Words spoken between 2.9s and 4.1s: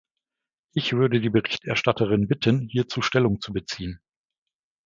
Stellung zu beziehen.